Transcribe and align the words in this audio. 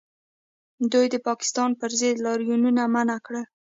دوی 0.91 1.05
د 1.13 1.15
پاکستان 1.27 1.69
پر 1.79 1.91
ضد 1.99 2.17
لاریونونه 2.25 2.83
منع 2.93 3.17
کړل 3.25 3.45